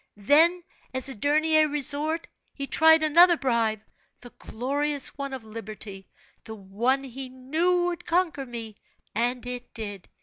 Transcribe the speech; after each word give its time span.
Then 0.17 0.63
as 0.95 1.09
a 1.09 1.13
dernier 1.13 1.67
resort, 1.67 2.27
he 2.55 2.65
tried 2.65 3.03
another 3.03 3.37
bribe 3.37 3.81
the 4.21 4.31
glorious 4.31 5.15
one 5.15 5.31
of 5.31 5.43
liberty, 5.45 6.09
the 6.43 6.55
one 6.55 7.03
he 7.03 7.29
knew 7.29 7.83
would 7.85 8.03
conquer 8.03 8.47
me, 8.47 8.77
and 9.13 9.45
it 9.45 9.71
did. 9.75 10.09